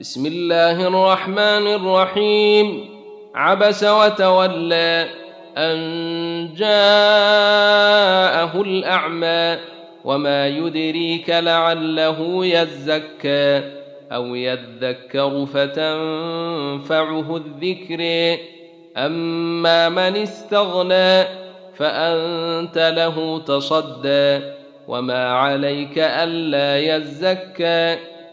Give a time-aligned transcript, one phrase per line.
[0.00, 2.88] بسم الله الرحمن الرحيم.
[3.34, 5.06] عبس وتولى
[5.56, 5.78] أن
[6.54, 9.58] جاءه الأعمى
[10.04, 13.62] وما يدريك لعله يزكى
[14.12, 18.02] أو يذكر فتنفعه الذكر.
[18.96, 21.24] أما من استغنى
[21.76, 24.40] فأنت له تصدى
[24.88, 27.98] وما عليك ألا يزكى.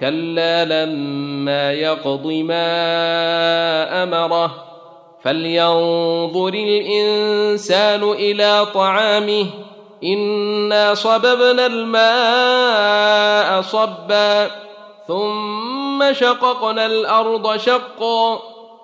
[0.00, 2.62] كلا لما يقض ما
[4.02, 4.64] أمره
[5.22, 9.46] فلينظر الإنسان إلى طعامه
[10.04, 14.50] إنا صببنا الماء صبا
[15.08, 18.38] ثم شققنا الأرض شقا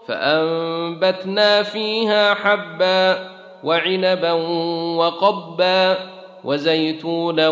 [0.08, 3.28] فأنبتنا فيها حبا
[3.64, 4.32] وعنبا
[4.96, 5.96] وقبا
[6.44, 7.48] وزيتونا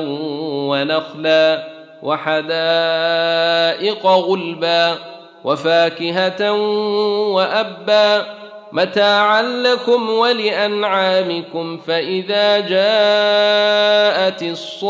[0.71, 3.57] ونخلا وحدائق
[4.07, 4.99] غلبا
[5.45, 6.53] وفاكهة
[7.33, 8.27] وأبا
[8.73, 14.81] متاعا لكم ولأنعامكم فإذا جاءت الصاخة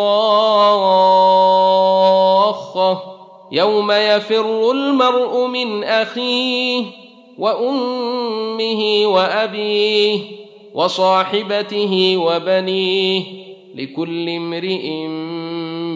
[3.53, 6.84] يوم يفر المرء من أخيه
[7.38, 10.20] وأمه وأبيه
[10.75, 13.22] وصاحبته وبنيه
[13.75, 15.06] لكل امرئ